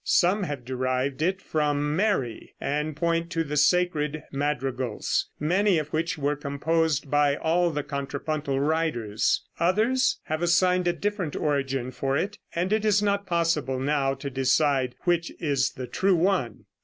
Some 0.03 0.41
have 0.45 0.65
derived 0.65 1.21
it 1.21 1.43
from 1.43 1.95
Mary, 1.95 2.55
and 2.59 2.95
point 2.95 3.29
to 3.33 3.43
the 3.43 3.55
sacred 3.55 4.23
madrigals, 4.31 5.29
many 5.39 5.77
of 5.77 5.89
which 5.89 6.17
were 6.17 6.35
composed 6.35 7.11
by 7.11 7.35
all 7.35 7.69
the 7.69 7.83
contrapuntal 7.83 8.59
writers. 8.59 9.43
Others 9.59 10.19
have 10.23 10.41
assigned 10.41 10.87
a 10.87 10.93
different 10.93 11.35
origin 11.35 11.91
for 11.91 12.17
it, 12.17 12.39
and 12.55 12.73
it 12.73 12.83
is 12.83 13.03
not 13.03 13.27
possible 13.27 13.77
now 13.79 14.15
to 14.15 14.31
decide 14.31 14.95
which 15.01 15.31
is 15.39 15.69
the 15.69 15.85
true 15.85 16.15
one. 16.15 16.65